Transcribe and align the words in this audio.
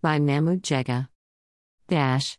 By 0.00 0.20
Mahmoud 0.20 0.62
Jega. 0.62 1.08
Dash. 1.88 2.38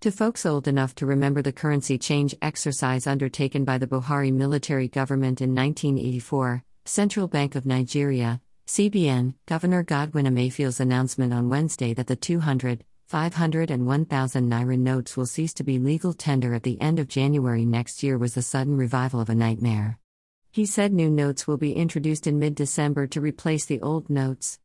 To 0.00 0.10
folks 0.10 0.44
old 0.44 0.66
enough 0.66 0.96
to 0.96 1.06
remember 1.06 1.40
the 1.40 1.52
currency 1.52 1.96
change 1.96 2.34
exercise 2.42 3.06
undertaken 3.06 3.64
by 3.64 3.78
the 3.78 3.86
Buhari 3.86 4.32
military 4.32 4.88
government 4.88 5.40
in 5.40 5.54
1984, 5.54 6.64
Central 6.84 7.28
Bank 7.28 7.54
of 7.54 7.66
Nigeria, 7.66 8.40
CBN, 8.66 9.34
Governor 9.46 9.84
Godwin 9.84 10.26
Emefiele's 10.26 10.80
announcement 10.80 11.32
on 11.32 11.48
Wednesday 11.48 11.94
that 11.94 12.08
the 12.08 12.16
200, 12.16 12.82
500, 13.06 13.70
and 13.70 13.86
1,000 13.86 14.50
naira 14.50 14.76
notes 14.76 15.16
will 15.16 15.26
cease 15.26 15.54
to 15.54 15.62
be 15.62 15.78
legal 15.78 16.12
tender 16.12 16.52
at 16.52 16.64
the 16.64 16.80
end 16.80 16.98
of 16.98 17.06
January 17.06 17.64
next 17.64 18.02
year 18.02 18.18
was 18.18 18.34
the 18.34 18.42
sudden 18.42 18.76
revival 18.76 19.20
of 19.20 19.30
a 19.30 19.36
nightmare. 19.36 20.00
He 20.50 20.66
said 20.66 20.92
new 20.92 21.10
notes 21.10 21.46
will 21.46 21.58
be 21.58 21.74
introduced 21.74 22.26
in 22.26 22.40
mid 22.40 22.56
December 22.56 23.06
to 23.06 23.20
replace 23.20 23.66
the 23.66 23.80
old 23.80 24.10
notes. 24.10 24.58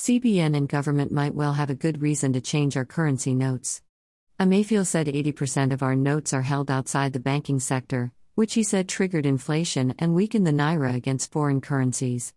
CBN 0.00 0.56
and 0.56 0.66
government 0.66 1.12
might 1.12 1.34
well 1.34 1.52
have 1.52 1.68
a 1.68 1.74
good 1.74 2.00
reason 2.00 2.32
to 2.32 2.40
change 2.40 2.74
our 2.74 2.86
currency 2.86 3.34
notes. 3.34 3.82
Emefiele 4.40 4.86
said 4.86 5.08
80% 5.08 5.74
of 5.74 5.82
our 5.82 5.94
notes 5.94 6.32
are 6.32 6.40
held 6.40 6.70
outside 6.70 7.12
the 7.12 7.20
banking 7.20 7.60
sector, 7.60 8.10
which 8.34 8.54
he 8.54 8.62
said 8.62 8.88
triggered 8.88 9.26
inflation 9.26 9.94
and 9.98 10.14
weakened 10.14 10.46
the 10.46 10.52
naira 10.52 10.94
against 10.94 11.30
foreign 11.30 11.60
currencies. 11.60 12.32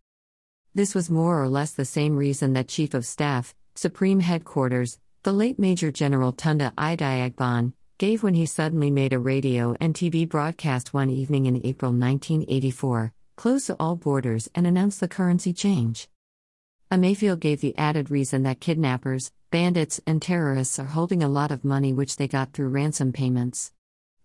This 0.76 0.94
was 0.94 1.10
more 1.10 1.42
or 1.42 1.48
less 1.48 1.72
the 1.72 1.86
same 1.86 2.18
reason 2.18 2.52
that 2.52 2.68
Chief 2.68 2.94
of 2.94 3.06
Staff, 3.06 3.56
Supreme 3.76 4.20
Headquarters, 4.20 5.00
the 5.24 5.32
late 5.32 5.58
Major 5.58 5.90
General 5.90 6.34
Tunde 6.34 6.70
Idiagbon, 6.76 7.72
gave 7.98 8.24
when 8.24 8.34
he 8.34 8.46
suddenly 8.46 8.92
made 8.92 9.14
a 9.14 9.20
radio 9.20 9.74
and 9.80 9.94
TV 9.94 10.28
broadcast 10.28 10.94
one 10.94 11.10
evening 11.10 11.46
in 11.46 11.66
April 11.66 11.94
1984, 11.94 13.14
closed 13.38 13.72
all 13.80 13.96
borders 13.96 14.50
and 14.54 14.68
announced 14.68 15.00
the 15.00 15.08
currency 15.08 15.54
change. 15.54 16.10
Emefiele 16.94 17.40
gave 17.40 17.60
the 17.60 17.76
added 17.76 18.12
reason 18.12 18.44
that 18.44 18.60
kidnappers, 18.60 19.32
bandits, 19.50 20.00
and 20.06 20.22
terrorists 20.22 20.78
are 20.78 20.86
holding 20.86 21.24
a 21.24 21.28
lot 21.28 21.50
of 21.50 21.66
money 21.66 21.92
which 21.92 22.18
they 22.18 22.28
got 22.28 22.54
through 22.54 22.68
ransom 22.68 23.12
payments. 23.12 23.74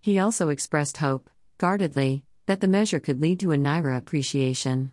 He 0.02 0.18
also 0.18 0.50
expressed 0.50 0.98
hope, 0.98 1.30
guardedly, 1.56 2.24
that 2.44 2.60
the 2.60 2.68
measure 2.68 3.00
could 3.00 3.22
lead 3.22 3.40
to 3.40 3.52
a 3.52 3.56
naira 3.56 3.96
appreciation. 3.96 4.92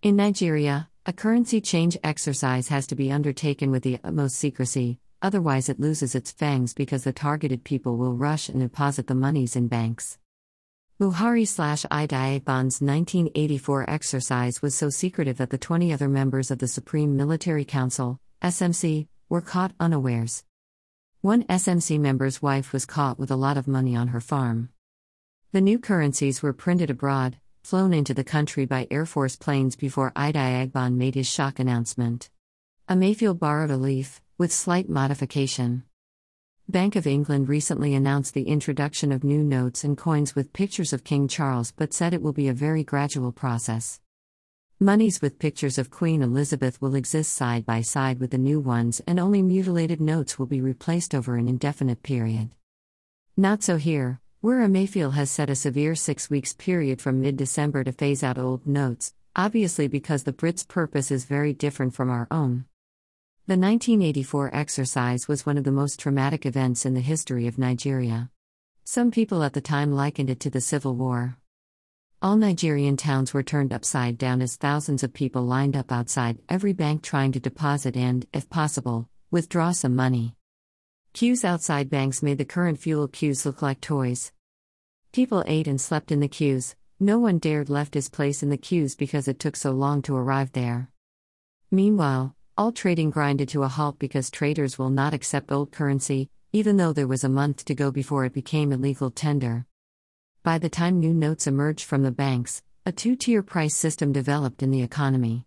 In 0.00 0.16
Nigeria, 0.16 0.88
a 1.04 1.12
currency 1.12 1.60
change 1.60 1.98
exercise 2.02 2.68
has 2.68 2.86
to 2.86 2.96
be 2.96 3.12
undertaken 3.12 3.70
with 3.70 3.82
the 3.82 3.98
utmost 4.02 4.36
secrecy, 4.36 4.98
otherwise, 5.20 5.68
it 5.68 5.78
loses 5.78 6.14
its 6.14 6.32
fangs 6.32 6.72
because 6.72 7.04
the 7.04 7.12
targeted 7.12 7.62
people 7.62 7.98
will 7.98 8.14
rush 8.14 8.48
and 8.48 8.60
deposit 8.60 9.06
the 9.06 9.14
monies 9.14 9.54
in 9.54 9.68
banks. 9.68 10.16
Buhari 10.98 11.46
slash 11.46 11.84
Idiagbon's 11.90 12.80
1984 12.80 13.90
exercise 13.90 14.62
was 14.62 14.74
so 14.74 14.88
secretive 14.88 15.36
that 15.36 15.50
the 15.50 15.58
20 15.58 15.92
other 15.92 16.08
members 16.08 16.50
of 16.50 16.58
the 16.58 16.66
Supreme 16.66 17.14
Military 17.14 17.66
Council, 17.66 18.18
SMC, 18.40 19.06
were 19.28 19.42
caught 19.42 19.74
unawares. 19.78 20.42
One 21.20 21.44
SMC 21.44 22.00
member's 22.00 22.40
wife 22.40 22.72
was 22.72 22.86
caught 22.86 23.18
with 23.18 23.30
a 23.30 23.36
lot 23.36 23.58
of 23.58 23.68
money 23.68 23.94
on 23.94 24.08
her 24.08 24.22
farm. 24.22 24.70
The 25.52 25.60
new 25.60 25.78
currencies 25.78 26.42
were 26.42 26.54
printed 26.54 26.88
abroad, 26.88 27.36
flown 27.62 27.92
into 27.92 28.14
the 28.14 28.24
country 28.24 28.64
by 28.64 28.88
Air 28.90 29.04
Force 29.04 29.36
planes 29.36 29.76
before 29.76 30.12
Idiagbon 30.12 30.94
made 30.94 31.14
his 31.14 31.28
shock 31.28 31.58
announcement. 31.58 32.30
Emefiele 32.88 33.38
borrowed 33.38 33.70
a 33.70 33.76
leaf, 33.76 34.22
with 34.38 34.50
slight 34.50 34.88
modification. 34.88 35.82
Bank 36.68 36.96
of 36.96 37.06
England 37.06 37.48
recently 37.48 37.94
announced 37.94 38.34
the 38.34 38.48
introduction 38.48 39.12
of 39.12 39.22
new 39.22 39.44
notes 39.44 39.84
and 39.84 39.96
coins 39.96 40.34
with 40.34 40.52
pictures 40.52 40.92
of 40.92 41.04
King 41.04 41.28
Charles 41.28 41.70
but 41.70 41.94
said 41.94 42.12
it 42.12 42.20
will 42.20 42.32
be 42.32 42.48
a 42.48 42.52
very 42.52 42.82
gradual 42.82 43.30
process. 43.30 44.00
Monies 44.80 45.22
with 45.22 45.38
pictures 45.38 45.78
of 45.78 45.92
Queen 45.92 46.22
Elizabeth 46.22 46.82
will 46.82 46.96
exist 46.96 47.32
side 47.32 47.64
by 47.64 47.82
side 47.82 48.18
with 48.18 48.32
the 48.32 48.38
new 48.38 48.58
ones, 48.58 49.00
and 49.06 49.20
only 49.20 49.42
mutilated 49.42 50.00
notes 50.00 50.40
will 50.40 50.46
be 50.46 50.60
replaced 50.60 51.14
over 51.14 51.36
an 51.36 51.46
indefinite 51.46 52.02
period. 52.02 52.50
Not 53.36 53.62
so 53.62 53.76
here, 53.76 54.20
where 54.40 54.66
Emefiele 54.66 55.14
has 55.14 55.30
set 55.30 55.48
a 55.48 55.54
severe 55.54 55.94
six 55.94 56.28
weeks 56.28 56.52
period 56.52 57.00
from 57.00 57.20
mid 57.20 57.36
December 57.36 57.84
to 57.84 57.92
phase 57.92 58.24
out 58.24 58.38
old 58.38 58.66
notes, 58.66 59.14
obviously 59.36 59.86
because 59.86 60.24
the 60.24 60.32
Brits' 60.32 60.66
purpose 60.66 61.12
is 61.12 61.26
very 61.26 61.52
different 61.52 61.94
from 61.94 62.10
our 62.10 62.26
own. 62.28 62.64
The 63.48 63.52
1984 63.52 64.56
exercise 64.56 65.28
was 65.28 65.46
one 65.46 65.56
of 65.56 65.62
the 65.62 65.70
most 65.70 66.00
traumatic 66.00 66.44
events 66.44 66.84
in 66.84 66.94
the 66.94 67.00
history 67.00 67.46
of 67.46 67.58
Nigeria. 67.58 68.28
Some 68.82 69.12
people 69.12 69.44
at 69.44 69.52
the 69.52 69.60
time 69.60 69.92
likened 69.92 70.30
it 70.30 70.40
to 70.40 70.50
the 70.50 70.60
Civil 70.60 70.96
War. 70.96 71.36
All 72.20 72.36
Nigerian 72.36 72.96
towns 72.96 73.32
were 73.32 73.44
turned 73.44 73.72
upside 73.72 74.18
down 74.18 74.42
as 74.42 74.56
thousands 74.56 75.04
of 75.04 75.12
people 75.12 75.42
lined 75.42 75.76
up 75.76 75.92
outside 75.92 76.40
every 76.48 76.72
bank 76.72 77.02
trying 77.02 77.30
to 77.30 77.38
deposit 77.38 77.96
and, 77.96 78.26
if 78.32 78.50
possible, 78.50 79.08
withdraw 79.30 79.70
some 79.70 79.94
money. 79.94 80.34
Queues 81.12 81.44
outside 81.44 81.88
banks 81.88 82.24
made 82.24 82.38
the 82.38 82.44
current 82.44 82.80
fuel 82.80 83.06
queues 83.06 83.46
look 83.46 83.62
like 83.62 83.80
toys. 83.80 84.32
People 85.12 85.44
ate 85.46 85.68
and 85.68 85.80
slept 85.80 86.10
in 86.10 86.18
the 86.18 86.26
queues, 86.26 86.74
no 86.98 87.20
one 87.20 87.38
dared 87.38 87.70
left 87.70 87.94
his 87.94 88.08
place 88.08 88.42
in 88.42 88.48
the 88.48 88.56
queues 88.56 88.96
because 88.96 89.28
it 89.28 89.38
took 89.38 89.54
so 89.54 89.70
long 89.70 90.02
to 90.02 90.16
arrive 90.16 90.50
there. 90.50 90.90
Meanwhile, 91.70 92.34
all 92.58 92.72
trading 92.72 93.10
grinded 93.10 93.50
to 93.50 93.62
a 93.62 93.68
halt 93.68 93.98
because 93.98 94.30
traders 94.30 94.78
will 94.78 94.88
not 94.88 95.12
accept 95.12 95.52
old 95.52 95.70
currency, 95.70 96.30
even 96.52 96.78
though 96.78 96.92
there 96.92 97.06
was 97.06 97.22
a 97.22 97.28
month 97.28 97.64
to 97.66 97.74
go 97.74 97.90
before 97.90 98.24
it 98.24 98.32
became 98.32 98.72
illegal 98.72 99.10
tender. 99.10 99.66
By 100.42 100.58
the 100.58 100.70
time 100.70 100.98
new 100.98 101.12
notes 101.12 101.46
emerged 101.46 101.84
from 101.84 102.02
the 102.02 102.10
banks, 102.10 102.62
a 102.86 102.92
two 102.92 103.14
tier 103.14 103.42
price 103.42 103.74
system 103.74 104.10
developed 104.10 104.62
in 104.62 104.70
the 104.70 104.82
economy. 104.82 105.44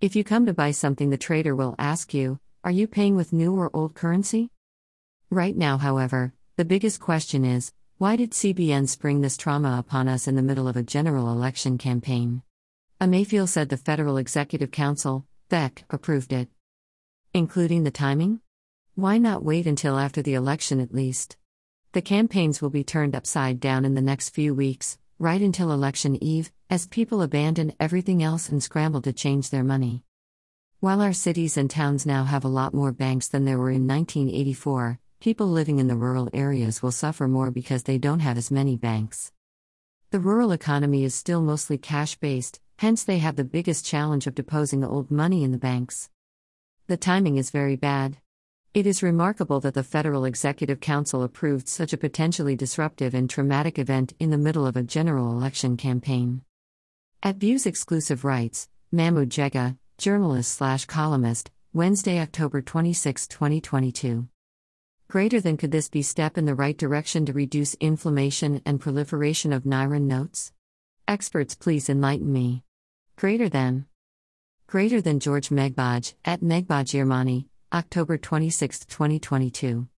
If 0.00 0.16
you 0.16 0.24
come 0.24 0.46
to 0.46 0.54
buy 0.54 0.72
something, 0.72 1.10
the 1.10 1.16
trader 1.16 1.54
will 1.54 1.76
ask 1.78 2.12
you, 2.12 2.40
Are 2.64 2.72
you 2.72 2.88
paying 2.88 3.14
with 3.14 3.32
new 3.32 3.54
or 3.54 3.70
old 3.72 3.94
currency? 3.94 4.50
Right 5.30 5.56
now, 5.56 5.78
however, 5.78 6.32
the 6.56 6.64
biggest 6.64 6.98
question 6.98 7.44
is 7.44 7.72
why 7.98 8.16
did 8.16 8.32
CBN 8.32 8.88
spring 8.88 9.20
this 9.20 9.36
trauma 9.36 9.76
upon 9.78 10.08
us 10.08 10.26
in 10.26 10.34
the 10.34 10.42
middle 10.42 10.66
of 10.66 10.76
a 10.76 10.82
general 10.82 11.30
election 11.30 11.78
campaign? 11.78 12.42
Emefiele 13.00 13.48
said 13.48 13.68
the 13.68 13.76
Federal 13.76 14.16
Executive 14.16 14.72
Council, 14.72 15.24
FEC 15.50 15.82
approved 15.88 16.32
it. 16.32 16.48
Including 17.32 17.84
the 17.84 17.90
timing? 17.90 18.40
Why 18.94 19.16
not 19.16 19.42
wait 19.42 19.66
until 19.66 19.98
after 19.98 20.20
the 20.20 20.34
election 20.34 20.78
at 20.78 20.92
least? 20.92 21.38
The 21.92 22.02
campaigns 22.02 22.60
will 22.60 22.68
be 22.68 22.84
turned 22.84 23.16
upside 23.16 23.58
down 23.58 23.86
in 23.86 23.94
the 23.94 24.02
next 24.02 24.30
few 24.30 24.54
weeks, 24.54 24.98
right 25.18 25.40
until 25.40 25.72
election 25.72 26.22
eve, 26.22 26.52
as 26.68 26.86
people 26.86 27.22
abandon 27.22 27.72
everything 27.80 28.22
else 28.22 28.50
and 28.50 28.62
scramble 28.62 29.00
to 29.00 29.12
change 29.12 29.48
their 29.48 29.64
money. 29.64 30.02
While 30.80 31.00
our 31.00 31.14
cities 31.14 31.56
and 31.56 31.70
towns 31.70 32.04
now 32.04 32.24
have 32.24 32.44
a 32.44 32.48
lot 32.48 32.74
more 32.74 32.92
banks 32.92 33.28
than 33.28 33.46
there 33.46 33.58
were 33.58 33.70
in 33.70 33.86
1984, 33.86 34.98
people 35.18 35.46
living 35.46 35.78
in 35.78 35.88
the 35.88 35.96
rural 35.96 36.28
areas 36.34 36.82
will 36.82 36.92
suffer 36.92 37.26
more 37.26 37.50
because 37.50 37.84
they 37.84 37.96
don't 37.96 38.20
have 38.20 38.36
as 38.36 38.50
many 38.50 38.76
banks. 38.76 39.32
The 40.10 40.20
rural 40.20 40.52
economy 40.52 41.04
is 41.04 41.14
still 41.14 41.40
mostly 41.40 41.78
cash 41.78 42.16
based, 42.16 42.60
hence, 42.78 43.04
they 43.04 43.18
have 43.18 43.36
the 43.36 43.44
biggest 43.44 43.84
challenge 43.84 44.26
of 44.26 44.34
deposing 44.34 44.82
old 44.82 45.10
money 45.10 45.44
in 45.44 45.52
the 45.52 45.58
banks. 45.58 46.10
The 46.86 46.96
timing 46.96 47.36
is 47.36 47.50
very 47.50 47.76
bad. 47.76 48.18
It 48.72 48.86
is 48.86 49.02
remarkable 49.02 49.60
that 49.60 49.74
the 49.74 49.82
Federal 49.82 50.24
Executive 50.24 50.80
Council 50.80 51.22
approved 51.22 51.68
such 51.68 51.92
a 51.92 51.98
potentially 51.98 52.54
disruptive 52.54 53.14
and 53.14 53.28
traumatic 53.28 53.78
event 53.78 54.12
in 54.18 54.30
the 54.30 54.38
middle 54.38 54.66
of 54.66 54.76
a 54.76 54.82
general 54.82 55.32
election 55.32 55.76
campaign. 55.76 56.42
At 57.22 57.36
Views 57.36 57.66
Exclusive 57.66 58.24
Rights, 58.24 58.68
Mahmoud 58.92 59.30
Jega, 59.30 59.76
journalist 59.98 60.52
slash 60.54 60.84
columnist, 60.84 61.50
Wednesday, 61.72 62.20
October 62.20 62.62
26, 62.62 63.26
2022. 63.26 64.28
Greater 65.08 65.40
than 65.40 65.56
could 65.56 65.72
this 65.72 65.88
be 65.88 66.02
step 66.02 66.38
in 66.38 66.44
the 66.44 66.54
right 66.54 66.76
direction 66.76 67.26
to 67.26 67.32
reduce 67.32 67.74
inflammation 67.80 68.62
and 68.64 68.80
proliferation 68.80 69.52
of 69.52 69.64
Naira 69.64 70.00
notes? 70.00 70.52
Experts, 71.08 71.54
please 71.54 71.88
enlighten 71.88 72.32
me. 72.32 72.62
Greater 73.18 73.48
than. 73.48 73.84
Greater 74.68 75.00
than 75.00 75.18
George 75.18 75.48
Megbaj, 75.48 76.14
at 76.24 76.40
Megbaj 76.40 76.94
Irmani, 76.94 77.46
October 77.72 78.16
26, 78.16 78.84
2022. 78.84 79.86